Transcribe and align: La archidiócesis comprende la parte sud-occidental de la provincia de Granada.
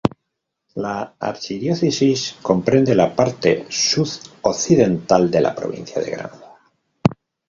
La 0.73 1.13
archidiócesis 1.19 2.33
comprende 2.41 2.95
la 2.95 3.15
parte 3.15 3.67
sud-occidental 3.69 5.29
de 5.29 5.41
la 5.41 5.53
provincia 5.55 6.01
de 6.01 6.09
Granada. 6.09 6.57